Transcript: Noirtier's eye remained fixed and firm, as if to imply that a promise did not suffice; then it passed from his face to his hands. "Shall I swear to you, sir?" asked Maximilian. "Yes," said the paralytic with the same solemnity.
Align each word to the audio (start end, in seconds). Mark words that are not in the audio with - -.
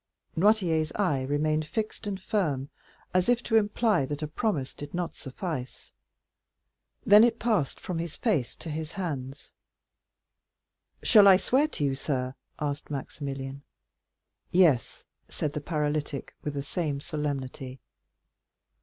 Noirtier's 0.35 0.91
eye 0.93 1.21
remained 1.21 1.63
fixed 1.67 2.07
and 2.07 2.19
firm, 2.19 2.71
as 3.13 3.29
if 3.29 3.43
to 3.43 3.55
imply 3.55 4.03
that 4.07 4.23
a 4.23 4.27
promise 4.27 4.73
did 4.73 4.95
not 4.95 5.13
suffice; 5.15 5.91
then 7.05 7.23
it 7.23 7.37
passed 7.37 7.79
from 7.79 7.99
his 7.99 8.15
face 8.17 8.55
to 8.55 8.71
his 8.71 8.93
hands. 8.93 9.53
"Shall 11.03 11.27
I 11.27 11.37
swear 11.37 11.67
to 11.67 11.83
you, 11.83 11.93
sir?" 11.93 12.33
asked 12.57 12.89
Maximilian. 12.89 13.61
"Yes," 14.49 15.05
said 15.29 15.53
the 15.53 15.61
paralytic 15.61 16.33
with 16.43 16.55
the 16.55 16.63
same 16.63 16.99
solemnity. 16.99 17.79